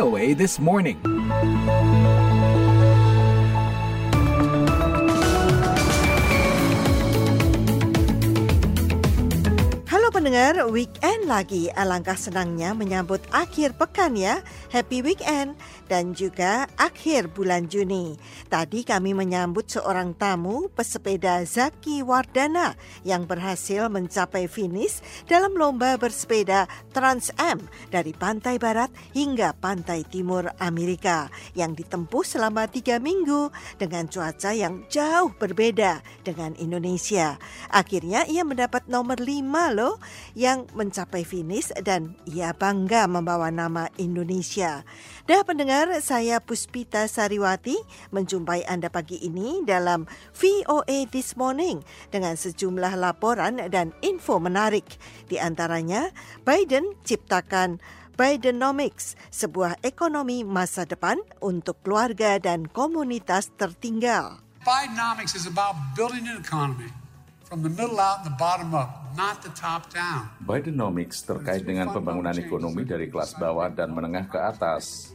VOA 0.00 0.34
This 0.34 0.58
Morning. 0.58 0.96
Pendengar, 10.30 10.70
weekend 10.70 11.26
lagi. 11.26 11.74
Alangkah 11.74 12.14
senangnya 12.14 12.70
menyambut 12.70 13.18
akhir 13.34 13.74
pekan 13.74 14.14
ya. 14.14 14.38
Happy 14.70 15.02
weekend 15.02 15.58
dan 15.90 16.14
juga 16.14 16.70
akhir 16.78 17.34
bulan 17.34 17.66
Juni. 17.66 18.14
Tadi 18.46 18.86
kami 18.86 19.10
menyambut 19.10 19.66
seorang 19.66 20.14
tamu 20.14 20.70
pesepeda 20.70 21.42
Zaki 21.42 22.06
Wardana 22.06 22.78
yang 23.02 23.26
berhasil 23.26 23.90
mencapai 23.90 24.46
finish 24.46 25.02
dalam 25.26 25.58
lomba 25.58 25.98
bersepeda 25.98 26.70
Trans 26.94 27.34
Am 27.34 27.66
dari 27.90 28.14
pantai 28.14 28.62
barat 28.62 28.94
hingga 29.10 29.50
pantai 29.58 30.06
timur 30.06 30.46
Amerika 30.62 31.26
yang 31.58 31.74
ditempuh 31.74 32.22
selama 32.22 32.70
tiga 32.70 33.02
minggu 33.02 33.50
dengan 33.82 34.06
cuaca 34.06 34.54
yang 34.54 34.86
jauh 34.86 35.34
berbeda 35.34 36.06
dengan 36.22 36.54
Indonesia. 36.54 37.34
Akhirnya 37.66 38.30
ia 38.30 38.46
mendapat 38.46 38.86
nomor 38.86 39.18
lima 39.18 39.74
loh 39.74 39.98
yang 40.36 40.68
mencapai 40.76 41.24
finish 41.24 41.72
dan 41.82 42.14
ia 42.28 42.52
bangga 42.54 43.08
membawa 43.10 43.48
nama 43.48 43.88
Indonesia. 43.96 44.82
Dah 45.24 45.42
pendengar, 45.46 45.90
saya 46.04 46.38
Puspita 46.42 47.06
Sariwati 47.06 47.78
menjumpai 48.10 48.66
Anda 48.66 48.90
pagi 48.92 49.18
ini 49.22 49.62
dalam 49.64 50.04
VOA 50.36 51.06
This 51.08 51.38
Morning 51.38 51.82
dengan 52.12 52.34
sejumlah 52.34 52.98
laporan 52.98 53.62
dan 53.70 53.96
info 54.04 54.36
menarik. 54.42 54.86
Di 55.30 55.40
antaranya, 55.40 56.12
Biden 56.44 56.98
ciptakan 57.06 57.80
Bidenomics, 58.20 59.16
sebuah 59.32 59.80
ekonomi 59.80 60.44
masa 60.44 60.84
depan 60.84 61.16
untuk 61.40 61.80
keluarga 61.80 62.36
dan 62.36 62.68
komunitas 62.68 63.48
tertinggal. 63.56 64.44
Bidenomics 64.60 65.32
is 65.32 65.48
about 65.48 65.72
building 65.96 66.28
an 66.28 66.36
economy 66.36 66.92
from 67.50 67.66
the 67.66 67.72
middle 67.74 67.98
out 67.98 68.22
and 68.22 68.30
the 68.30 68.36
bottom 68.38 68.70
up. 68.78 69.02
Bidenomics 70.46 71.26
terkait 71.26 71.66
dengan 71.66 71.90
pembangunan 71.90 72.30
ekonomi 72.38 72.86
dari 72.86 73.10
kelas 73.10 73.34
bawah 73.34 73.66
dan 73.66 73.90
menengah 73.90 74.30
ke 74.30 74.38
atas. 74.38 75.10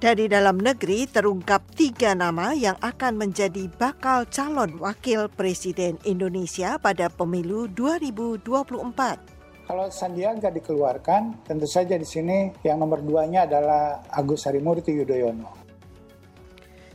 Dari 0.00 0.32
dalam 0.32 0.56
negeri 0.56 1.04
terungkap 1.04 1.60
tiga 1.76 2.16
nama 2.16 2.56
yang 2.56 2.80
akan 2.80 3.20
menjadi 3.20 3.68
bakal 3.68 4.24
calon 4.32 4.80
wakil 4.80 5.28
presiden 5.28 6.00
Indonesia 6.08 6.80
pada 6.80 7.12
pemilu 7.12 7.68
2024. 7.68 9.68
Kalau 9.68 9.92
Sandiaga 9.92 10.48
dikeluarkan, 10.48 11.44
tentu 11.44 11.68
saja 11.68 12.00
di 12.00 12.08
sini 12.08 12.56
yang 12.64 12.80
nomor 12.80 13.04
duanya 13.04 13.44
adalah 13.44 14.00
Agus 14.08 14.48
Harimurti 14.48 14.96
Yudhoyono. 14.96 15.57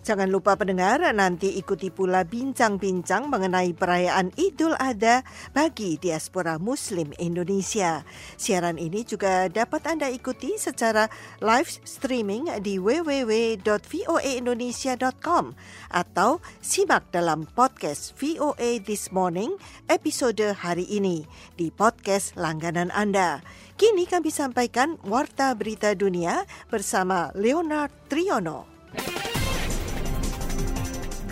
Jangan 0.04 0.28
lupa 0.28 0.60
pendengar, 0.60 1.00
nanti 1.16 1.56
ikuti 1.56 1.88
pula 1.88 2.28
bincang-bincang 2.28 3.32
mengenai 3.32 3.72
perayaan 3.72 4.36
Idul 4.36 4.76
Adha 4.76 5.24
bagi 5.56 5.96
diaspora 5.96 6.60
Muslim 6.60 7.16
Indonesia. 7.24 8.04
Siaran 8.36 8.76
ini 8.76 9.08
juga 9.08 9.48
dapat 9.48 9.88
Anda 9.88 10.12
ikuti 10.12 10.60
secara 10.60 11.08
live 11.40 11.72
streaming 11.88 12.52
di 12.60 12.84
www.voaindonesia.com 12.84 15.56
atau 15.88 16.44
simak 16.60 17.08
dalam 17.16 17.48
podcast 17.48 18.12
VOA 18.20 18.84
This 18.84 19.08
Morning 19.16 19.56
episode 19.88 20.68
hari 20.68 20.84
ini 20.92 21.24
di 21.56 21.72
podcast 21.72 22.36
langganan 22.36 22.92
Anda. 22.92 23.40
Kini 23.80 24.04
kami 24.04 24.36
sampaikan 24.36 25.00
Warta 25.08 25.56
Berita 25.56 25.96
Dunia 25.96 26.44
bersama 26.68 27.32
Leonard 27.40 28.12
Triono. 28.12 28.73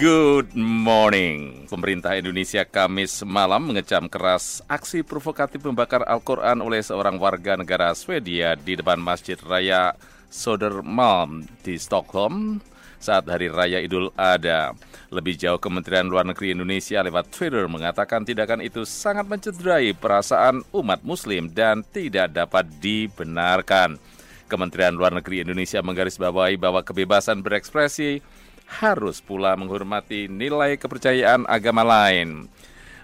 Good 0.02 0.58
morning. 0.58 1.70
Pemerintah 1.70 2.18
Indonesia 2.18 2.66
Kamis 2.66 3.22
malam 3.22 3.70
mengecam 3.70 4.10
keras 4.10 4.66
aksi 4.66 5.06
provokatif 5.06 5.62
membakar 5.62 6.02
Al-Quran 6.10 6.58
oleh 6.58 6.82
seorang 6.82 7.22
warga 7.22 7.54
negara 7.54 7.94
Swedia 7.94 8.58
di 8.58 8.74
depan 8.74 8.98
Masjid 8.98 9.38
Raya 9.38 9.94
Sodermalm 10.26 11.46
di 11.62 11.78
Stockholm 11.78 12.66
saat 12.98 13.30
Hari 13.30 13.54
Raya 13.54 13.78
Idul 13.78 14.10
Adha. 14.18 14.74
Lebih 15.14 15.38
jauh 15.38 15.62
Kementerian 15.62 16.10
Luar 16.10 16.26
Negeri 16.26 16.58
Indonesia 16.58 17.06
lewat 17.06 17.30
Twitter 17.30 17.70
mengatakan 17.70 18.26
tindakan 18.26 18.66
itu 18.66 18.82
sangat 18.90 19.30
mencederai 19.30 19.94
perasaan 19.94 20.66
umat 20.74 21.06
muslim 21.06 21.46
dan 21.46 21.86
tidak 21.86 22.34
dapat 22.34 22.66
dibenarkan. 22.82 24.02
Kementerian 24.50 24.98
Luar 24.98 25.14
Negeri 25.14 25.46
Indonesia 25.46 25.78
menggarisbawahi 25.86 26.58
bahwa 26.58 26.82
kebebasan 26.82 27.46
berekspresi 27.46 28.41
harus 28.72 29.20
pula 29.20 29.52
menghormati 29.60 30.32
nilai 30.32 30.80
kepercayaan 30.80 31.44
agama 31.52 31.84
lain. 31.84 32.48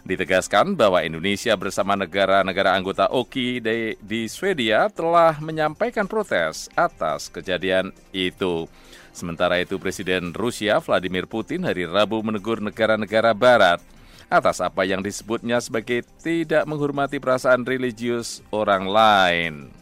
Ditegaskan 0.08 0.80
bahwa 0.80 1.04
Indonesia 1.04 1.52
bersama 1.60 2.00
negara-negara 2.00 2.72
anggota 2.72 3.12
OKI 3.12 3.60
di, 3.60 3.78
di 4.00 4.22
Swedia 4.32 4.88
telah 4.88 5.36
menyampaikan 5.44 6.08
protes 6.08 6.72
atas 6.80 7.28
kejadian 7.28 7.92
itu. 8.16 8.72
Sementara 9.12 9.60
itu 9.60 9.76
Presiden 9.76 10.32
Rusia 10.32 10.80
Vladimir 10.80 11.28
Putin 11.28 11.68
hari 11.68 11.84
Rabu 11.84 12.24
menegur 12.24 12.64
negara-negara 12.64 13.36
barat 13.36 13.84
atas 14.32 14.64
apa 14.64 14.88
yang 14.88 15.04
disebutnya 15.04 15.60
sebagai 15.60 16.08
tidak 16.24 16.64
menghormati 16.64 17.20
perasaan 17.20 17.68
religius 17.68 18.40
orang 18.48 18.88
lain. 18.88 19.77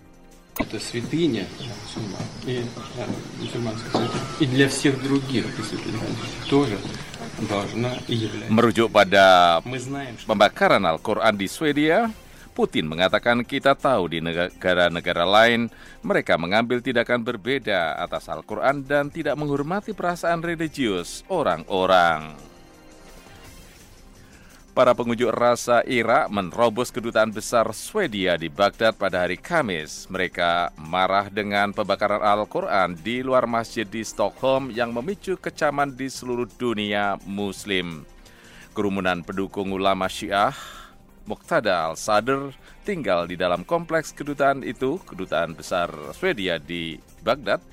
Это 0.58 0.76
святыня 0.76 1.48
мусульман. 1.56 2.26
И 2.44 2.60
да, 2.96 3.04
мусульманская 3.40 3.90
святыня. 3.90 4.24
И 4.40 4.44
для 4.46 4.68
всех 4.68 5.02
других 5.02 5.46
тоже 6.48 6.76
должна 7.48 7.96
и 8.08 8.14
является. 8.14 8.52
Merujuk 8.52 8.92
pada 8.92 9.60
pembakaran 10.28 10.84
Al-Quran 10.84 11.34
di 11.40 11.48
Swedia, 11.48 12.12
Putin 12.52 12.92
mengatakan 12.92 13.40
kita 13.40 13.72
tahu 13.72 14.10
di 14.12 14.18
negara-negara 14.20 15.24
lain 15.24 15.72
mereka 16.04 16.36
mengambil 16.36 16.84
tindakan 16.84 17.24
berbeda 17.24 17.96
atas 17.96 18.28
Al-Quran 18.28 18.84
dan 18.84 19.08
tidak 19.08 19.38
menghormati 19.40 19.96
perasaan 19.96 20.44
religius 20.44 21.24
orang-orang. 21.32 22.36
Para 24.75 24.91
pengunjuk 24.91 25.31
rasa 25.31 25.87
Irak 25.87 26.27
menerobos 26.27 26.91
kedutaan 26.91 27.31
besar 27.31 27.63
Swedia 27.71 28.35
di 28.35 28.51
Baghdad 28.51 28.91
pada 28.99 29.23
hari 29.23 29.39
Kamis. 29.39 30.03
Mereka 30.11 30.75
marah 30.75 31.31
dengan 31.31 31.71
pembakaran 31.71 32.19
Al-Quran 32.19 32.99
di 32.99 33.23
luar 33.23 33.47
masjid 33.47 33.87
di 33.87 34.03
Stockholm 34.03 34.75
yang 34.75 34.91
memicu 34.91 35.39
kecaman 35.39 35.95
di 35.95 36.11
seluruh 36.11 36.51
dunia 36.59 37.15
muslim. 37.23 38.03
Kerumunan 38.75 39.23
pendukung 39.23 39.71
ulama 39.71 40.11
Syiah 40.11 40.51
Muqtada 41.23 41.87
al-Sadr 41.87 42.51
tinggal 42.83 43.31
di 43.31 43.39
dalam 43.39 43.63
kompleks 43.63 44.11
kedutaan 44.11 44.59
itu, 44.59 44.99
kedutaan 45.07 45.55
besar 45.55 45.87
Swedia 46.11 46.59
di 46.59 46.99
Baghdad, 47.23 47.63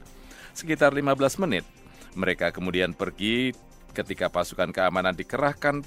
sekitar 0.55 0.95
15 0.95 1.43
menit. 1.43 1.67
Mereka 2.15 2.55
kemudian 2.55 2.95
pergi 2.95 3.51
ketika 3.91 4.31
pasukan 4.31 4.71
keamanan 4.71 5.19
dikerahkan 5.19 5.83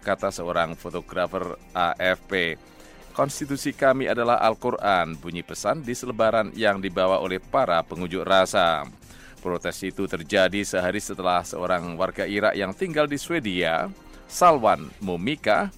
kata 0.00 0.32
seorang 0.32 0.78
fotografer 0.78 1.58
AFP. 1.74 2.56
Konstitusi 3.12 3.74
kami 3.74 4.06
adalah 4.06 4.38
Al-Quran, 4.38 5.18
bunyi 5.18 5.42
pesan 5.42 5.82
di 5.82 5.90
selebaran 5.90 6.54
yang 6.54 6.78
dibawa 6.78 7.18
oleh 7.18 7.42
para 7.42 7.82
pengunjuk 7.82 8.22
rasa. 8.22 8.86
Protes 9.42 9.82
itu 9.82 10.06
terjadi 10.06 10.62
sehari 10.62 11.02
setelah 11.02 11.42
seorang 11.42 11.98
warga 11.98 12.26
Irak 12.26 12.54
yang 12.54 12.70
tinggal 12.70 13.10
di 13.10 13.18
Swedia, 13.18 13.90
Salwan 14.30 14.86
Momika, 15.02 15.70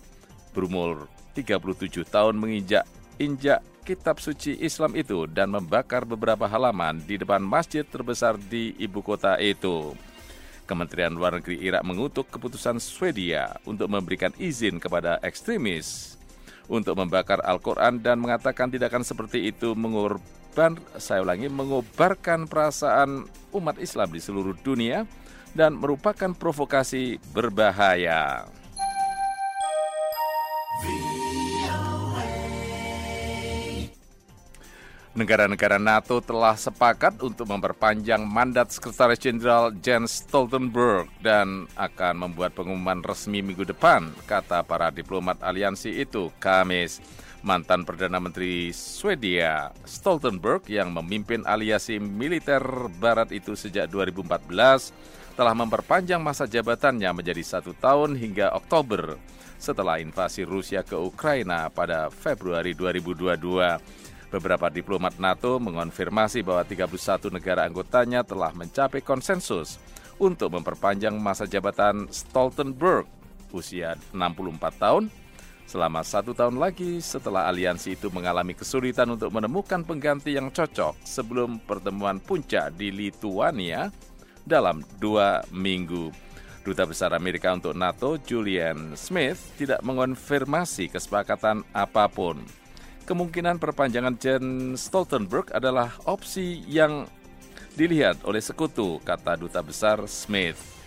berumur 0.52 1.08
37 1.32 2.04
tahun 2.08 2.36
menginjak 2.36 2.84
injak 3.16 3.64
kitab 3.84 4.20
suci 4.20 4.60
Islam 4.60 4.96
itu 4.96 5.24
dan 5.28 5.48
membakar 5.48 6.04
beberapa 6.04 6.44
halaman 6.44 7.00
di 7.04 7.16
depan 7.16 7.40
masjid 7.40 7.84
terbesar 7.84 8.36
di 8.36 8.76
ibu 8.76 9.00
kota 9.00 9.40
itu. 9.40 9.96
Kementerian 10.70 11.18
Luar 11.18 11.34
Negeri 11.34 11.58
Irak 11.58 11.82
mengutuk 11.82 12.30
keputusan 12.30 12.78
Swedia 12.78 13.58
untuk 13.66 13.90
memberikan 13.90 14.30
izin 14.38 14.78
kepada 14.78 15.18
ekstremis 15.26 16.14
untuk 16.70 16.94
membakar 16.94 17.42
Al-Quran 17.42 17.98
dan 17.98 18.22
mengatakan 18.22 18.70
tindakan 18.70 19.02
seperti 19.02 19.50
itu 19.50 19.74
mengorban, 19.74 20.78
saya 20.94 21.26
ulangi, 21.26 21.50
mengobarkan 21.50 22.46
perasaan 22.46 23.26
umat 23.50 23.82
Islam 23.82 24.14
di 24.14 24.22
seluruh 24.22 24.54
dunia 24.62 25.02
dan 25.50 25.74
merupakan 25.74 26.30
provokasi 26.30 27.18
berbahaya. 27.34 28.46
Negara-negara 35.10 35.82
NATO 35.82 36.22
telah 36.22 36.54
sepakat 36.54 37.18
untuk 37.26 37.50
memperpanjang 37.50 38.22
mandat 38.22 38.70
Sekretaris 38.70 39.18
Jenderal 39.18 39.74
Jens 39.82 40.22
Stoltenberg 40.22 41.10
dan 41.18 41.66
akan 41.74 42.14
membuat 42.30 42.54
pengumuman 42.54 43.02
resmi 43.02 43.42
minggu 43.42 43.66
depan, 43.66 44.14
kata 44.30 44.62
para 44.62 44.94
diplomat 44.94 45.42
aliansi 45.42 45.98
itu 45.98 46.30
Kamis. 46.38 47.02
Mantan 47.42 47.82
Perdana 47.82 48.22
Menteri 48.22 48.70
Swedia 48.70 49.74
Stoltenberg 49.82 50.62
yang 50.70 50.94
memimpin 50.94 51.42
aliansi 51.42 51.98
militer 51.98 52.62
barat 53.02 53.34
itu 53.34 53.58
sejak 53.58 53.90
2014 53.90 54.94
telah 55.34 55.54
memperpanjang 55.58 56.22
masa 56.22 56.46
jabatannya 56.46 57.10
menjadi 57.10 57.42
satu 57.42 57.74
tahun 57.74 58.14
hingga 58.14 58.54
Oktober 58.54 59.18
setelah 59.58 59.98
invasi 59.98 60.46
Rusia 60.46 60.86
ke 60.86 60.94
Ukraina 60.94 61.66
pada 61.72 62.12
Februari 62.14 62.76
2022. 62.76 64.09
Beberapa 64.30 64.70
diplomat 64.70 65.18
NATO 65.18 65.58
mengonfirmasi 65.58 66.46
bahwa 66.46 66.62
31 66.62 67.34
negara 67.34 67.66
anggotanya 67.66 68.22
telah 68.22 68.54
mencapai 68.54 69.02
konsensus 69.02 69.82
untuk 70.22 70.54
memperpanjang 70.54 71.18
masa 71.18 71.50
jabatan 71.50 72.06
Stoltenberg 72.14 73.10
usia 73.50 73.98
64 74.14 74.78
tahun 74.78 75.10
selama 75.66 76.06
satu 76.06 76.30
tahun 76.30 76.62
lagi 76.62 77.02
setelah 77.02 77.50
aliansi 77.50 77.98
itu 77.98 78.06
mengalami 78.10 78.54
kesulitan 78.54 79.10
untuk 79.10 79.34
menemukan 79.34 79.82
pengganti 79.82 80.38
yang 80.38 80.54
cocok 80.54 80.98
sebelum 81.02 81.58
pertemuan 81.66 82.22
puncak 82.22 82.74
di 82.78 82.94
Lituania 82.94 83.90
dalam 84.46 84.82
dua 85.02 85.42
minggu. 85.50 86.10
Duta 86.60 86.84
Besar 86.84 87.16
Amerika 87.16 87.56
untuk 87.56 87.72
NATO, 87.72 88.20
Julian 88.20 88.92
Smith, 88.92 89.56
tidak 89.56 89.80
mengonfirmasi 89.80 90.92
kesepakatan 90.92 91.64
apa 91.72 92.04
pun 92.06 92.59
kemungkinan 93.10 93.58
perpanjangan 93.58 94.14
Jen 94.22 94.78
Stoltenberg 94.78 95.50
adalah 95.50 95.98
opsi 96.06 96.62
yang 96.70 97.10
dilihat 97.74 98.22
oleh 98.22 98.38
sekutu, 98.38 99.02
kata 99.02 99.34
Duta 99.34 99.66
Besar 99.66 100.06
Smith. 100.06 100.78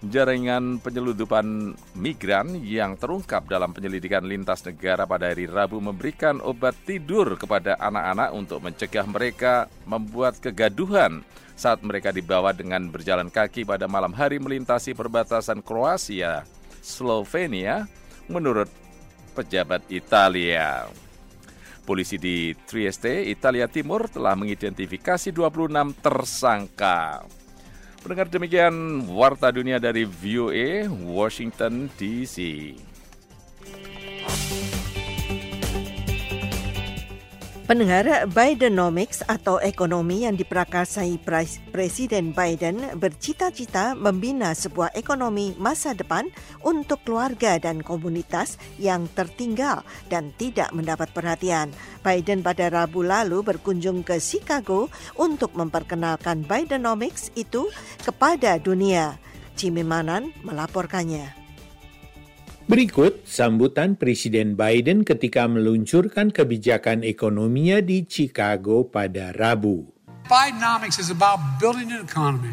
Jaringan 0.00 0.80
penyeludupan 0.80 1.76
migran 1.92 2.56
yang 2.64 2.96
terungkap 2.96 3.44
dalam 3.52 3.76
penyelidikan 3.76 4.24
lintas 4.24 4.64
negara 4.64 5.04
pada 5.04 5.28
hari 5.28 5.44
Rabu 5.44 5.76
memberikan 5.76 6.40
obat 6.40 6.72
tidur 6.88 7.36
kepada 7.36 7.76
anak-anak 7.76 8.32
untuk 8.32 8.64
mencegah 8.64 9.04
mereka 9.04 9.68
membuat 9.84 10.40
kegaduhan 10.40 11.20
saat 11.52 11.84
mereka 11.84 12.16
dibawa 12.16 12.56
dengan 12.56 12.88
berjalan 12.88 13.28
kaki 13.28 13.68
pada 13.68 13.84
malam 13.84 14.16
hari 14.16 14.40
melintasi 14.40 14.96
perbatasan 14.96 15.60
Kroasia, 15.60 16.48
Slovenia, 16.80 17.84
menurut 18.24 18.72
pejabat 19.40 19.88
Italia. 19.88 20.84
Polisi 21.88 22.20
di 22.20 22.52
Trieste, 22.68 23.24
Italia 23.24 23.64
Timur 23.64 24.04
telah 24.12 24.36
mengidentifikasi 24.36 25.32
26 25.32 25.96
tersangka. 26.04 27.24
Pendengar 28.04 28.28
demikian 28.28 29.08
Warta 29.08 29.48
Dunia 29.48 29.80
dari 29.80 30.04
VOA, 30.04 30.84
Washington 30.88 31.88
DC. 31.96 32.36
Pendengar, 37.70 38.26
Bidenomics 38.26 39.22
atau 39.30 39.62
ekonomi 39.62 40.26
yang 40.26 40.34
diprakarsai 40.34 41.22
Presiden 41.70 42.34
Biden 42.34 42.98
bercita-cita 42.98 43.94
membina 43.94 44.58
sebuah 44.58 44.90
ekonomi 44.98 45.54
masa 45.54 45.94
depan 45.94 46.26
untuk 46.66 46.98
keluarga 47.06 47.62
dan 47.62 47.78
komunitas 47.78 48.58
yang 48.74 49.06
tertinggal 49.14 49.86
dan 50.10 50.34
tidak 50.34 50.74
mendapat 50.74 51.14
perhatian. 51.14 51.70
Biden 52.02 52.42
pada 52.42 52.74
Rabu 52.74 53.06
lalu 53.06 53.46
berkunjung 53.46 54.02
ke 54.02 54.18
Chicago 54.18 54.90
untuk 55.14 55.54
memperkenalkan 55.54 56.42
Bidenomics 56.42 57.30
itu 57.38 57.70
kepada 58.02 58.58
dunia. 58.58 59.14
Jimmy 59.54 59.86
Manan 59.86 60.34
melaporkannya. 60.42 61.39
Berikut 62.68 63.24
sambutan 63.24 63.96
Presiden 63.96 64.52
Biden 64.58 65.06
ketika 65.06 65.48
meluncurkan 65.48 66.28
kebijakan 66.28 67.00
ekonominya 67.00 67.80
di 67.80 68.04
Chicago 68.04 68.84
pada 68.84 69.32
Rabu. 69.32 69.88
Bidenomics 70.28 71.00
is 71.00 71.08
about 71.08 71.40
building 71.56 71.88
an 71.88 72.04
economy 72.04 72.52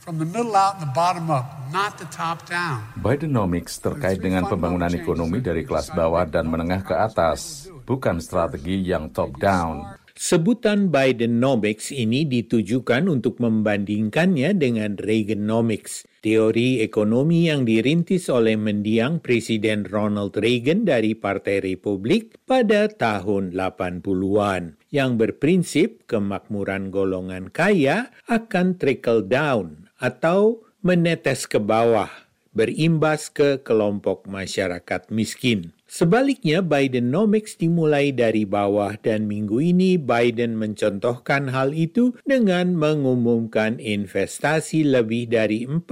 from 0.00 0.16
the 0.16 0.26
middle 0.26 0.56
out 0.56 0.80
and 0.80 0.88
the 0.88 0.92
bottom 0.96 1.28
up, 1.28 1.68
not 1.68 2.00
the 2.00 2.08
top 2.08 2.48
down. 2.48 2.80
Bidenomics 2.98 3.76
terkait 3.78 4.18
dengan 4.18 4.48
pembangunan 4.48 4.90
ekonomi 4.90 5.44
dari 5.44 5.68
kelas 5.68 5.92
bawah 5.92 6.24
dan 6.24 6.48
menengah 6.48 6.82
ke 6.82 6.94
atas, 6.96 7.68
bukan 7.84 8.18
strategi 8.24 8.82
yang 8.88 9.12
top 9.12 9.36
down. 9.36 10.00
Sebutan 10.12 10.90
Bidenomics 10.92 11.90
ini 11.90 12.28
ditujukan 12.28 13.08
untuk 13.08 13.40
membandingkannya 13.40 14.54
dengan 14.54 14.94
Reaganomics, 14.98 16.04
teori 16.22 16.78
ekonomi 16.80 17.50
yang 17.50 17.66
dirintis 17.66 18.30
oleh 18.30 18.54
mendiang 18.54 19.18
Presiden 19.18 19.82
Ronald 19.84 20.38
Reagan 20.38 20.86
dari 20.86 21.18
Partai 21.18 21.58
Republik 21.58 22.38
pada 22.46 22.86
tahun 22.86 23.50
80-an 23.50 24.78
yang 24.94 25.18
berprinsip 25.18 26.06
kemakmuran 26.06 26.94
golongan 26.94 27.50
kaya 27.50 28.14
akan 28.30 28.78
trickle 28.78 29.26
down 29.26 29.90
atau 29.98 30.62
menetes 30.82 31.50
ke 31.50 31.58
bawah, 31.58 32.10
berimbas 32.52 33.32
ke 33.32 33.60
kelompok 33.60 34.28
masyarakat 34.28 35.08
miskin. 35.08 35.72
Sebaliknya, 35.92 36.64
Bidenomics 36.64 37.60
dimulai 37.60 38.16
dari 38.16 38.48
bawah 38.48 38.96
dan 38.96 39.28
minggu 39.28 39.60
ini 39.60 40.00
Biden 40.00 40.56
mencontohkan 40.56 41.52
hal 41.52 41.76
itu 41.76 42.16
dengan 42.24 42.72
mengumumkan 42.72 43.76
investasi 43.76 44.88
lebih 44.88 45.28
dari 45.28 45.68
40 45.68 45.82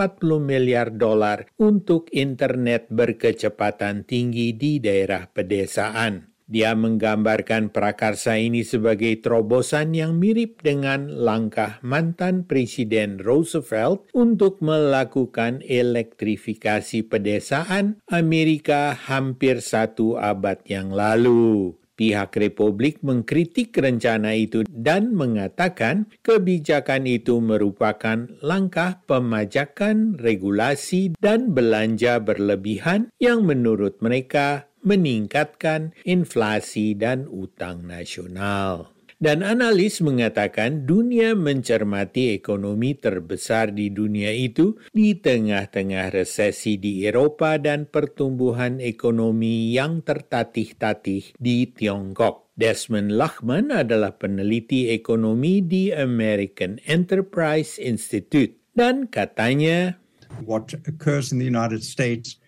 miliar 0.40 0.88
dolar 0.88 1.44
untuk 1.60 2.08
internet 2.16 2.88
berkecepatan 2.88 4.08
tinggi 4.08 4.56
di 4.56 4.80
daerah 4.80 5.28
pedesaan. 5.28 6.29
Dia 6.50 6.74
menggambarkan 6.74 7.70
prakarsa 7.70 8.34
ini 8.34 8.66
sebagai 8.66 9.22
terobosan 9.22 9.94
yang 9.94 10.18
mirip 10.18 10.66
dengan 10.66 11.06
langkah 11.06 11.78
mantan 11.86 12.42
Presiden 12.42 13.22
Roosevelt 13.22 14.10
untuk 14.10 14.58
melakukan 14.58 15.62
elektrifikasi 15.62 17.06
pedesaan 17.06 18.02
Amerika 18.10 18.98
hampir 18.98 19.62
satu 19.62 20.18
abad 20.18 20.58
yang 20.66 20.90
lalu. 20.90 21.78
Pihak 22.00 22.32
Republik 22.40 23.04
mengkritik 23.04 23.76
rencana 23.76 24.32
itu 24.32 24.64
dan 24.64 25.12
mengatakan 25.12 26.08
kebijakan 26.24 27.04
itu 27.04 27.44
merupakan 27.44 28.24
langkah 28.40 29.04
pemajakan, 29.04 30.16
regulasi, 30.16 31.12
dan 31.20 31.52
belanja 31.52 32.16
berlebihan 32.24 33.12
yang 33.20 33.44
menurut 33.44 34.00
mereka 34.00 34.69
meningkatkan 34.84 35.92
inflasi 36.04 36.96
dan 36.96 37.28
utang 37.28 37.84
nasional. 37.84 38.92
Dan 39.20 39.44
analis 39.44 40.00
mengatakan 40.00 40.88
dunia 40.88 41.36
mencermati 41.36 42.32
ekonomi 42.32 42.96
terbesar 42.96 43.68
di 43.68 43.92
dunia 43.92 44.32
itu 44.32 44.80
di 44.96 45.12
tengah-tengah 45.12 46.08
resesi 46.08 46.80
di 46.80 47.04
Eropa 47.04 47.60
dan 47.60 47.84
pertumbuhan 47.84 48.80
ekonomi 48.80 49.76
yang 49.76 50.00
tertatih-tatih 50.00 51.36
di 51.36 51.68
Tiongkok. 51.68 52.48
Desmond 52.56 53.12
Lachman 53.12 53.68
adalah 53.68 54.16
peneliti 54.16 54.88
ekonomi 54.88 55.60
di 55.60 55.92
American 55.92 56.80
Enterprise 56.88 57.76
Institute 57.76 58.56
dan 58.72 59.04
katanya, 59.04 60.00
What 60.48 60.72
occurs 60.88 61.28
in 61.28 61.36
the 61.36 61.48
United 61.48 61.84
States 61.84 62.39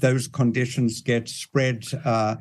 those 0.00 0.26
conditions 0.28 1.02
get 1.02 1.28
spread 1.28 1.84
uh, 2.04 2.36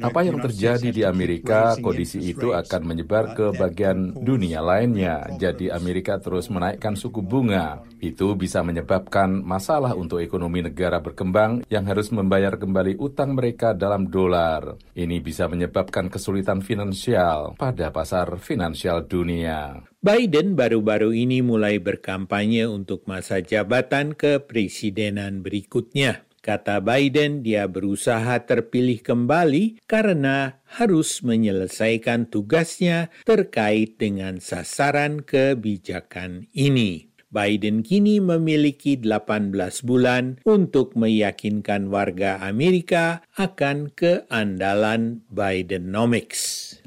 Apa 0.00 0.20
yang 0.24 0.40
terjadi 0.40 0.88
di 0.94 1.02
Amerika, 1.04 1.76
kondisi 1.80 2.22
itu 2.32 2.56
akan 2.56 2.82
menyebar 2.86 3.36
ke 3.36 3.52
bagian 3.56 4.16
dunia 4.16 4.64
lainnya. 4.64 5.26
Jadi 5.36 5.68
Amerika 5.68 6.16
terus 6.20 6.48
menaikkan 6.48 6.96
suku 6.96 7.20
bunga. 7.20 7.84
Itu 8.00 8.36
bisa 8.36 8.60
menyebabkan 8.60 9.44
masalah 9.44 9.96
untuk 9.96 10.20
ekonomi 10.20 10.64
negara 10.64 11.00
berkembang 11.00 11.64
yang 11.72 11.84
harus 11.88 12.12
membayar 12.12 12.56
kembali 12.60 13.00
utang 13.00 13.32
mereka 13.32 13.72
dalam 13.72 14.08
dolar. 14.12 14.76
Ini 14.92 15.20
bisa 15.20 15.48
menyebabkan 15.48 16.12
kesulitan 16.12 16.60
finansial 16.60 17.56
pada 17.56 17.88
pasar 17.88 18.36
finansial 18.38 19.08
dunia. 19.08 19.80
Biden 20.06 20.54
baru-baru 20.54 21.10
ini 21.16 21.42
mulai 21.42 21.82
berkampanye 21.82 22.68
untuk 22.70 23.08
masa 23.10 23.42
jabatan 23.42 24.14
kepresidenan 24.14 25.42
berikutnya. 25.42 26.25
Kata 26.46 26.78
Biden, 26.78 27.42
dia 27.42 27.66
berusaha 27.66 28.38
terpilih 28.46 29.02
kembali 29.02 29.82
karena 29.90 30.62
harus 30.78 31.26
menyelesaikan 31.26 32.30
tugasnya 32.30 33.10
terkait 33.26 33.98
dengan 33.98 34.38
sasaran 34.38 35.26
kebijakan 35.26 36.46
ini. 36.54 37.10
Biden 37.34 37.82
kini 37.82 38.22
memiliki 38.22 38.94
18 38.94 39.50
bulan 39.82 40.38
untuk 40.46 40.94
meyakinkan 40.94 41.90
warga 41.90 42.38
Amerika 42.38 43.26
akan 43.34 43.90
keandalan 43.90 45.26
Bidenomics. 45.26 46.78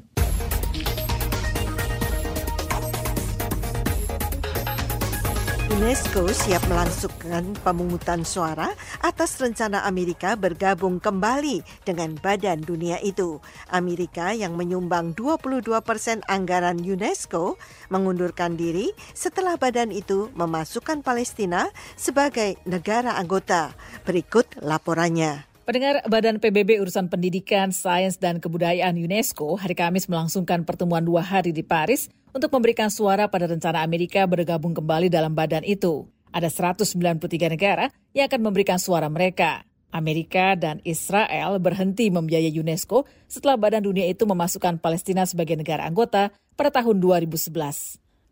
UNESCO 5.80 6.28
siap 6.28 6.60
melangsungkan 6.68 7.56
pemungutan 7.64 8.20
suara 8.20 8.68
atas 9.00 9.40
rencana 9.40 9.80
Amerika 9.88 10.36
bergabung 10.36 11.00
kembali 11.00 11.64
dengan 11.88 12.20
badan 12.20 12.60
dunia 12.60 13.00
itu. 13.00 13.40
Amerika 13.72 14.36
yang 14.36 14.60
menyumbang 14.60 15.16
22 15.16 15.64
persen 15.80 16.20
anggaran 16.28 16.84
UNESCO 16.84 17.56
mengundurkan 17.88 18.60
diri 18.60 18.92
setelah 19.16 19.56
badan 19.56 19.88
itu 19.88 20.28
memasukkan 20.36 21.00
Palestina 21.00 21.72
sebagai 21.96 22.60
negara 22.68 23.16
anggota. 23.16 23.72
Berikut 24.04 24.60
laporannya. 24.60 25.48
Pendengar 25.64 26.04
Badan 26.04 26.44
PBB 26.44 26.82
Urusan 26.82 27.08
Pendidikan, 27.08 27.72
Sains, 27.72 28.20
dan 28.20 28.36
Kebudayaan 28.36 29.00
UNESCO 29.00 29.56
hari 29.56 29.78
Kamis 29.78 30.12
melangsungkan 30.12 30.68
pertemuan 30.68 31.00
dua 31.00 31.24
hari 31.24 31.56
di 31.56 31.64
Paris 31.64 32.12
untuk 32.30 32.50
memberikan 32.54 32.90
suara 32.90 33.26
pada 33.26 33.50
rencana 33.50 33.82
Amerika 33.82 34.26
bergabung 34.26 34.74
kembali 34.74 35.10
dalam 35.10 35.34
badan 35.34 35.66
itu. 35.66 36.06
Ada 36.30 36.50
193 36.50 37.50
negara 37.50 37.90
yang 38.14 38.30
akan 38.30 38.40
memberikan 38.50 38.78
suara 38.78 39.10
mereka. 39.10 39.66
Amerika 39.90 40.54
dan 40.54 40.78
Israel 40.86 41.58
berhenti 41.58 42.14
membiayai 42.14 42.54
UNESCO 42.54 43.10
setelah 43.26 43.58
Badan 43.58 43.82
Dunia 43.82 44.06
itu 44.06 44.22
memasukkan 44.22 44.78
Palestina 44.78 45.26
sebagai 45.26 45.58
negara 45.58 45.82
anggota 45.82 46.30
pada 46.54 46.70
tahun 46.70 47.02
2011. 47.02 47.50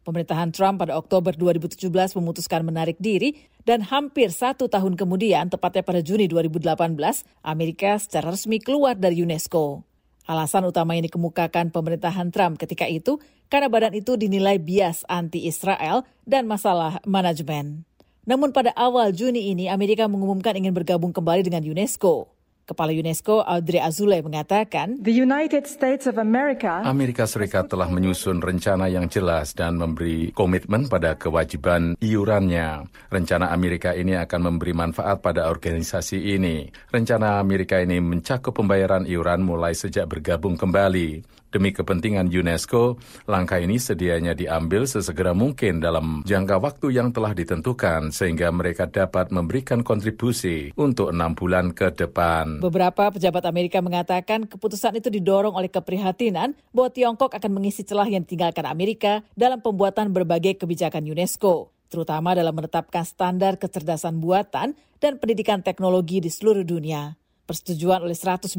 Pemerintahan 0.06 0.54
Trump 0.54 0.80
pada 0.80 0.96
Oktober 0.96 1.36
2017 1.36 1.90
memutuskan 2.16 2.64
menarik 2.64 2.96
diri 2.96 3.36
dan 3.66 3.84
hampir 3.84 4.32
satu 4.32 4.64
tahun 4.64 4.96
kemudian, 4.96 5.52
tepatnya 5.52 5.84
pada 5.84 6.00
Juni 6.00 6.24
2018, 6.32 6.96
Amerika 7.44 8.00
secara 8.00 8.32
resmi 8.32 8.56
keluar 8.56 8.96
dari 8.96 9.20
UNESCO. 9.20 9.87
Alasan 10.28 10.68
utama 10.68 10.92
yang 10.92 11.08
dikemukakan 11.08 11.72
pemerintahan 11.72 12.28
Trump 12.28 12.60
ketika 12.60 12.84
itu 12.84 13.16
karena 13.48 13.72
badan 13.72 13.96
itu 13.96 14.12
dinilai 14.20 14.60
bias 14.60 15.08
anti-Israel 15.08 16.04
dan 16.28 16.44
masalah 16.44 17.00
manajemen. 17.08 17.88
Namun 18.28 18.52
pada 18.52 18.76
awal 18.76 19.16
Juni 19.16 19.56
ini 19.56 19.72
Amerika 19.72 20.04
mengumumkan 20.04 20.52
ingin 20.52 20.76
bergabung 20.76 21.16
kembali 21.16 21.48
dengan 21.48 21.64
UNESCO. 21.64 22.28
Kepala 22.68 22.92
UNESCO 22.92 23.40
Audrey 23.40 23.80
Azoulay 23.80 24.20
mengatakan, 24.20 25.00
The 25.00 25.08
United 25.08 25.64
States 25.64 26.04
of 26.04 26.20
America 26.20 26.84
Amerika 26.84 27.24
Serikat 27.24 27.72
telah 27.72 27.88
menyusun 27.88 28.44
rencana 28.44 28.92
yang 28.92 29.08
jelas 29.08 29.56
dan 29.56 29.80
memberi 29.80 30.36
komitmen 30.36 30.84
pada 30.84 31.16
kewajiban 31.16 31.96
iurannya. 31.96 32.84
Rencana 33.08 33.56
Amerika 33.56 33.96
ini 33.96 34.20
akan 34.20 34.52
memberi 34.52 34.76
manfaat 34.76 35.24
pada 35.24 35.48
organisasi 35.48 36.36
ini. 36.36 36.68
Rencana 36.92 37.40
Amerika 37.40 37.80
ini 37.80 38.04
mencakup 38.04 38.52
pembayaran 38.52 39.08
iuran 39.08 39.48
mulai 39.48 39.72
sejak 39.72 40.04
bergabung 40.04 40.60
kembali. 40.60 41.24
Demi 41.48 41.72
kepentingan 41.72 42.28
UNESCO, 42.28 43.00
langkah 43.24 43.56
ini 43.56 43.80
sedianya 43.80 44.36
diambil 44.36 44.84
sesegera 44.84 45.32
mungkin 45.32 45.80
dalam 45.80 46.20
jangka 46.28 46.60
waktu 46.60 46.92
yang 46.92 47.08
telah 47.08 47.32
ditentukan 47.32 48.12
sehingga 48.12 48.52
mereka 48.52 48.84
dapat 48.84 49.32
memberikan 49.32 49.80
kontribusi 49.80 50.76
untuk 50.76 51.08
enam 51.08 51.32
bulan 51.32 51.72
ke 51.72 51.88
depan. 51.96 52.60
Beberapa 52.60 53.08
pejabat 53.08 53.48
Amerika 53.48 53.80
mengatakan 53.80 54.44
keputusan 54.44 55.00
itu 55.00 55.08
didorong 55.08 55.56
oleh 55.56 55.72
keprihatinan 55.72 56.52
bahwa 56.76 56.92
Tiongkok 56.92 57.32
akan 57.32 57.50
mengisi 57.56 57.80
celah 57.80 58.04
yang 58.04 58.28
ditinggalkan 58.28 58.68
Amerika 58.68 59.24
dalam 59.32 59.64
pembuatan 59.64 60.12
berbagai 60.12 60.60
kebijakan 60.60 61.08
UNESCO 61.08 61.72
terutama 61.88 62.36
dalam 62.36 62.52
menetapkan 62.52 63.02
standar 63.02 63.56
kecerdasan 63.56 64.20
buatan 64.20 64.76
dan 65.00 65.16
pendidikan 65.16 65.64
teknologi 65.64 66.20
di 66.20 66.28
seluruh 66.28 66.62
dunia. 66.62 67.16
Persetujuan 67.48 68.04
oleh 68.04 68.12
193 68.12 68.52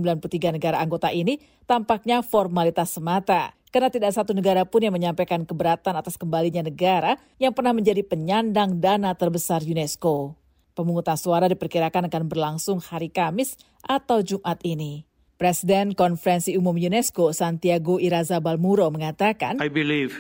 negara 0.50 0.82
anggota 0.82 1.14
ini 1.14 1.38
tampaknya 1.70 2.26
formalitas 2.26 2.90
semata, 2.90 3.54
karena 3.70 3.94
tidak 3.94 4.18
satu 4.18 4.34
negara 4.34 4.66
pun 4.66 4.82
yang 4.82 4.98
menyampaikan 4.98 5.46
keberatan 5.46 5.94
atas 5.94 6.18
kembalinya 6.18 6.66
negara 6.66 7.14
yang 7.38 7.54
pernah 7.54 7.70
menjadi 7.70 8.02
penyandang 8.02 8.82
dana 8.82 9.14
terbesar 9.14 9.62
UNESCO. 9.62 10.34
Pemungutan 10.74 11.22
suara 11.22 11.46
diperkirakan 11.46 12.10
akan 12.10 12.24
berlangsung 12.26 12.82
hari 12.82 13.14
Kamis 13.14 13.62
atau 13.86 14.26
Jumat 14.26 14.58
ini. 14.66 15.06
Presiden 15.38 15.94
Konferensi 15.94 16.58
Umum 16.58 16.74
UNESCO 16.74 17.30
Santiago 17.30 18.02
Iraza 18.02 18.42
Balmuro 18.42 18.90
mengatakan, 18.90 19.62
I 19.62 19.70
believe 19.70 20.18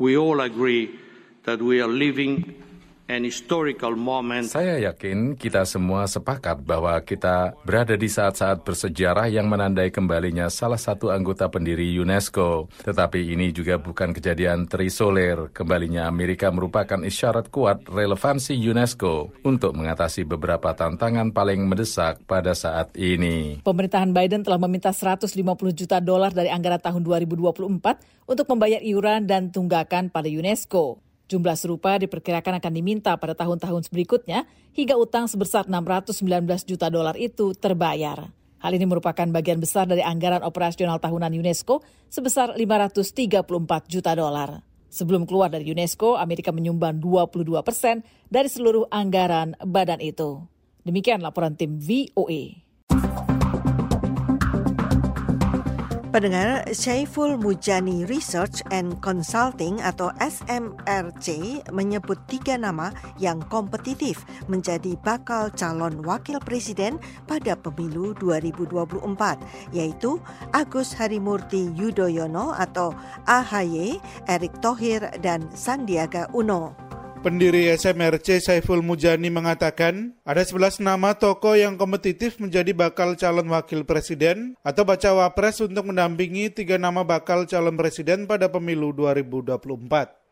we 0.00 0.16
all 0.16 0.40
agree 0.40 0.96
that 1.44 1.60
we 1.60 1.84
are 1.84 1.92
living. 1.92 2.56
Saya 4.46 4.78
yakin 4.78 5.34
kita 5.34 5.66
semua 5.66 6.06
sepakat 6.06 6.62
bahwa 6.62 6.94
kita 7.02 7.58
berada 7.66 7.98
di 7.98 8.06
saat-saat 8.06 8.62
bersejarah 8.62 9.26
yang 9.26 9.50
menandai 9.50 9.90
kembalinya 9.90 10.46
salah 10.46 10.78
satu 10.78 11.10
anggota 11.10 11.50
pendiri 11.50 11.90
UNESCO. 11.98 12.70
Tetapi 12.86 13.34
ini 13.34 13.50
juga 13.50 13.82
bukan 13.82 14.14
kejadian 14.14 14.70
terisolir. 14.70 15.50
Kembalinya 15.50 16.06
Amerika 16.06 16.54
merupakan 16.54 17.02
isyarat 17.02 17.50
kuat 17.50 17.82
relevansi 17.90 18.54
UNESCO 18.54 19.34
untuk 19.42 19.74
mengatasi 19.74 20.22
beberapa 20.22 20.70
tantangan 20.78 21.34
paling 21.34 21.66
mendesak 21.66 22.22
pada 22.30 22.54
saat 22.54 22.94
ini. 22.94 23.58
Pemerintahan 23.66 24.14
Biden 24.14 24.46
telah 24.46 24.62
meminta 24.62 24.94
150 24.94 25.34
juta 25.74 25.98
dolar 25.98 26.30
dari 26.30 26.46
anggaran 26.46 26.78
tahun 26.78 27.02
2024 27.02 27.58
untuk 28.30 28.46
membayar 28.46 28.78
iuran 28.78 29.26
dan 29.26 29.50
tunggakan 29.50 30.14
pada 30.14 30.30
UNESCO. 30.30 31.09
Jumlah 31.30 31.54
serupa 31.54 31.94
diperkirakan 31.94 32.58
akan 32.58 32.72
diminta 32.74 33.14
pada 33.14 33.38
tahun-tahun 33.38 33.86
berikutnya 33.94 34.50
hingga 34.74 34.98
utang 34.98 35.30
sebesar 35.30 35.70
619 35.70 36.26
juta 36.66 36.90
dolar 36.90 37.14
itu 37.14 37.54
terbayar. 37.54 38.34
Hal 38.58 38.72
ini 38.74 38.82
merupakan 38.82 39.30
bagian 39.30 39.62
besar 39.62 39.86
dari 39.86 40.02
anggaran 40.02 40.42
operasional 40.42 40.98
tahunan 40.98 41.30
UNESCO 41.38 41.86
sebesar 42.10 42.58
534 42.58 43.46
juta 43.86 44.12
dolar. 44.18 44.58
Sebelum 44.90 45.22
keluar 45.22 45.54
dari 45.54 45.70
UNESCO, 45.70 46.18
Amerika 46.18 46.50
menyumbang 46.50 46.98
22 46.98 47.62
persen 47.62 48.02
dari 48.26 48.50
seluruh 48.50 48.90
anggaran 48.90 49.54
badan 49.62 50.02
itu. 50.02 50.42
Demikian 50.82 51.22
laporan 51.22 51.54
tim 51.54 51.78
VOA. 51.78 52.69
Pendengar, 56.10 56.66
Syaiful 56.74 57.38
Mujani 57.38 58.02
Research 58.02 58.66
and 58.74 58.98
Consulting 58.98 59.78
atau 59.78 60.10
SMRC 60.18 61.62
menyebut 61.70 62.18
tiga 62.26 62.58
nama 62.58 62.90
yang 63.14 63.38
kompetitif 63.46 64.26
menjadi 64.50 64.98
bakal 65.06 65.54
calon 65.54 66.02
wakil 66.02 66.42
presiden 66.42 66.98
pada 67.30 67.54
pemilu 67.54 68.10
2024, 68.18 69.38
yaitu 69.70 70.18
Agus 70.50 70.98
Harimurti 70.98 71.70
Yudhoyono 71.78 72.58
atau 72.58 72.90
AHY, 73.30 74.02
Erick 74.26 74.58
Thohir, 74.58 75.14
dan 75.22 75.46
Sandiaga 75.54 76.26
Uno. 76.34 76.90
Pendiri 77.20 77.68
SMRC 77.76 78.40
Saiful 78.40 78.80
Mujani 78.80 79.28
mengatakan, 79.28 80.16
ada 80.24 80.40
11 80.40 80.80
nama 80.80 81.12
tokoh 81.12 81.52
yang 81.52 81.76
kompetitif 81.76 82.40
menjadi 82.40 82.72
bakal 82.72 83.12
calon 83.12 83.44
wakil 83.52 83.84
presiden 83.84 84.56
atau 84.64 84.88
baca 84.88 85.12
wapres 85.12 85.60
untuk 85.60 85.92
mendampingi 85.92 86.48
tiga 86.48 86.80
nama 86.80 87.04
bakal 87.04 87.44
calon 87.44 87.76
presiden 87.76 88.24
pada 88.24 88.48
pemilu 88.48 88.96
2024. 88.96 89.52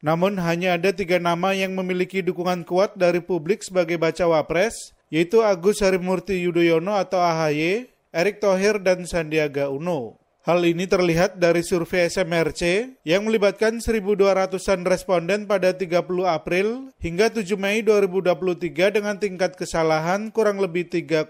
Namun 0.01 0.41
hanya 0.41 0.81
ada 0.81 0.89
tiga 0.89 1.21
nama 1.21 1.53
yang 1.53 1.77
memiliki 1.77 2.25
dukungan 2.25 2.65
kuat 2.65 2.97
dari 2.97 3.21
publik 3.21 3.61
sebagai 3.61 4.01
baca 4.01 4.25
wapres, 4.25 4.97
yaitu 5.13 5.45
Agus 5.45 5.85
Harimurti 5.85 6.41
Yudhoyono 6.41 6.97
atau 6.97 7.21
AHY, 7.21 7.85
Erick 8.17 8.41
Thohir, 8.41 8.81
dan 8.81 9.05
Sandiaga 9.05 9.69
Uno. 9.69 10.17
Hal 10.47 10.63
ini 10.63 10.87
terlihat 10.87 11.43
dari 11.43 11.67
survei 11.67 12.07
SMRC 12.07 12.95
yang 13.03 13.27
melibatkan 13.27 13.83
1.200-an 13.83 14.81
responden 14.87 15.51
pada 15.51 15.75
30 15.75 15.99
April 16.25 16.95
hingga 17.03 17.29
7 17.29 17.45
Mei 17.59 17.83
2023 17.83 18.97
dengan 18.97 19.19
tingkat 19.19 19.59
kesalahan 19.59 20.31
kurang 20.31 20.63
lebih 20.63 20.87
3,1 20.89 21.29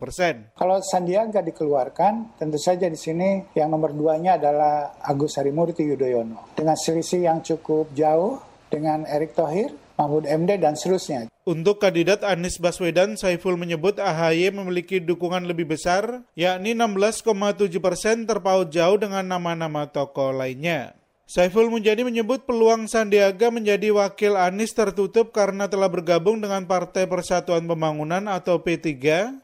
persen. 0.00 0.48
Kalau 0.56 0.80
Sandiaga 0.80 1.44
dikeluarkan, 1.44 2.40
tentu 2.40 2.56
saja 2.56 2.88
di 2.88 2.96
sini 2.96 3.46
yang 3.52 3.68
nomor 3.68 3.92
duanya 3.92 4.40
adalah 4.40 4.96
Agus 5.04 5.36
Harimurti 5.36 5.84
Yudhoyono. 5.84 6.56
Dengan 6.56 6.74
selisih 6.74 7.28
yang 7.28 7.44
cukup 7.44 7.92
jauh 7.92 8.42
dengan 8.72 9.04
Erick 9.06 9.36
Thohir, 9.36 9.70
Mahfud 9.98 10.30
MD, 10.30 10.62
dan 10.62 10.78
seterusnya. 10.78 11.26
Untuk 11.42 11.82
kandidat 11.82 12.22
Anies 12.22 12.62
Baswedan, 12.62 13.18
Saiful 13.18 13.58
menyebut 13.58 13.98
AHY 13.98 14.54
memiliki 14.54 15.02
dukungan 15.02 15.42
lebih 15.42 15.74
besar, 15.74 16.22
yakni 16.38 16.78
16,7 16.78 17.82
persen 17.82 18.22
terpaut 18.22 18.70
jauh 18.70 18.94
dengan 18.94 19.26
nama-nama 19.26 19.90
tokoh 19.90 20.30
lainnya. 20.30 20.94
Saiful 21.28 21.68
Mujani 21.68 22.08
menyebut 22.08 22.48
peluang 22.48 22.88
Sandiaga 22.88 23.52
menjadi 23.52 23.92
wakil 23.92 24.32
Anies 24.32 24.72
tertutup 24.72 25.28
karena 25.36 25.68
telah 25.68 25.92
bergabung 25.92 26.40
dengan 26.40 26.64
Partai 26.64 27.04
Persatuan 27.04 27.68
Pembangunan 27.68 28.24
atau 28.32 28.64
P3 28.64 28.96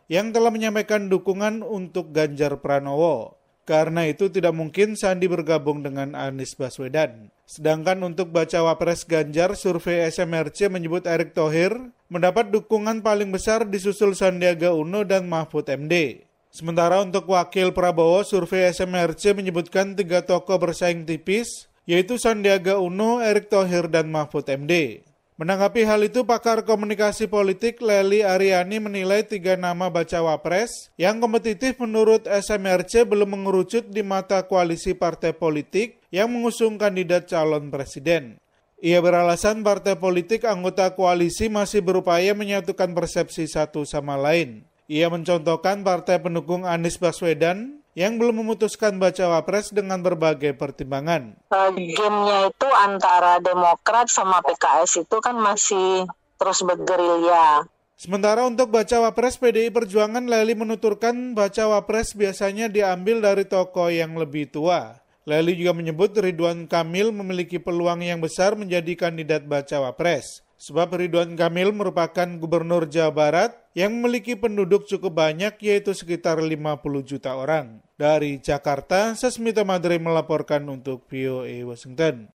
yang 0.08 0.32
telah 0.32 0.48
menyampaikan 0.48 1.12
dukungan 1.12 1.60
untuk 1.60 2.08
Ganjar 2.08 2.56
Pranowo. 2.64 3.43
Karena 3.64 4.04
itu 4.04 4.28
tidak 4.28 4.52
mungkin 4.52 4.92
Sandi 4.92 5.24
bergabung 5.24 5.80
dengan 5.80 6.12
Anies 6.12 6.52
Baswedan. 6.52 7.32
Sedangkan 7.48 7.96
untuk 8.04 8.28
bacawa 8.28 8.76
pres 8.76 9.08
Ganjar, 9.08 9.56
survei 9.56 10.04
SMRC 10.12 10.68
menyebut 10.68 11.08
Erick 11.08 11.32
Thohir 11.32 11.72
mendapat 12.12 12.52
dukungan 12.52 13.00
paling 13.00 13.32
besar 13.32 13.64
disusul 13.64 14.12
Sandiaga 14.12 14.76
Uno 14.76 15.00
dan 15.08 15.32
Mahfud 15.32 15.64
MD. 15.64 16.24
Sementara 16.52 17.00
untuk 17.00 17.32
wakil 17.32 17.72
Prabowo, 17.72 18.20
survei 18.20 18.68
SMRC 18.68 19.32
menyebutkan 19.32 19.96
tiga 19.96 20.20
tokoh 20.22 20.60
bersaing 20.60 21.08
tipis, 21.08 21.66
yaitu 21.88 22.20
Sandiaga 22.20 22.76
Uno, 22.76 23.24
Erick 23.24 23.48
Thohir, 23.48 23.88
dan 23.88 24.12
Mahfud 24.12 24.44
MD. 24.44 25.04
Menanggapi 25.34 25.82
hal 25.82 25.98
itu, 26.06 26.22
pakar 26.22 26.62
komunikasi 26.62 27.26
politik 27.26 27.82
Leli 27.82 28.22
Ariani 28.22 28.78
menilai 28.78 29.26
tiga 29.26 29.58
nama 29.58 29.90
bacawa 29.90 30.38
pres 30.38 30.94
yang 30.94 31.18
kompetitif 31.18 31.74
menurut 31.82 32.22
SMRC 32.30 33.02
belum 33.02 33.34
mengerucut 33.34 33.90
di 33.90 34.06
mata 34.06 34.46
koalisi 34.46 34.94
partai 34.94 35.34
politik 35.34 35.98
yang 36.14 36.30
mengusung 36.30 36.78
kandidat 36.78 37.26
calon 37.26 37.66
presiden. 37.66 38.38
Ia 38.78 39.02
beralasan 39.02 39.66
partai 39.66 39.98
politik 39.98 40.46
anggota 40.46 40.94
koalisi 40.94 41.50
masih 41.50 41.82
berupaya 41.82 42.30
menyatukan 42.30 42.94
persepsi 42.94 43.50
satu 43.50 43.82
sama 43.82 44.14
lain. 44.14 44.62
Ia 44.86 45.10
mencontohkan 45.10 45.82
partai 45.82 46.22
pendukung 46.22 46.62
Anies 46.62 46.94
Baswedan 46.94 47.82
yang 47.94 48.18
belum 48.18 48.42
memutuskan 48.42 48.98
bacawa 48.98 49.42
pres 49.46 49.70
dengan 49.70 50.02
berbagai 50.02 50.54
pertimbangan. 50.58 51.38
Uh, 51.54 51.70
gamenya 51.72 52.50
itu 52.50 52.68
antara 52.74 53.38
Demokrat 53.38 54.10
sama 54.10 54.42
PKS 54.42 55.06
itu 55.06 55.16
kan 55.22 55.38
masih 55.38 56.06
terus 56.36 56.60
bergerilya. 56.66 57.64
Sementara 57.94 58.42
untuk 58.44 58.74
bacawa 58.74 59.14
pres 59.14 59.38
PDI 59.38 59.70
Perjuangan, 59.70 60.26
Leli 60.26 60.58
menuturkan 60.58 61.32
bacawa 61.32 61.86
pres 61.86 62.12
biasanya 62.12 62.66
diambil 62.66 63.22
dari 63.22 63.46
tokoh 63.46 63.88
yang 63.88 64.18
lebih 64.18 64.50
tua. 64.50 64.98
Leli 65.24 65.56
juga 65.56 65.72
menyebut 65.72 66.12
Ridwan 66.12 66.68
Kamil 66.68 67.08
memiliki 67.08 67.56
peluang 67.56 68.04
yang 68.04 68.20
besar 68.20 68.60
menjadi 68.60 68.92
kandidat 68.92 69.48
bacawa 69.48 69.96
pres. 69.96 70.43
Sebab 70.58 70.98
Ridwan 70.98 71.38
Kamil 71.38 71.70
merupakan 71.70 72.26
gubernur 72.38 72.90
Jawa 72.90 73.14
Barat 73.14 73.52
yang 73.78 73.94
memiliki 73.94 74.34
penduduk 74.34 74.90
cukup 74.90 75.14
banyak 75.14 75.54
yaitu 75.62 75.94
sekitar 75.94 76.42
50 76.42 76.58
juta 77.06 77.38
orang. 77.38 77.78
Dari 77.94 78.42
Jakarta, 78.42 79.14
Sesmita 79.14 79.62
Madre 79.62 80.02
melaporkan 80.02 80.66
untuk 80.66 81.06
VOA 81.06 81.62
Washington. 81.62 82.33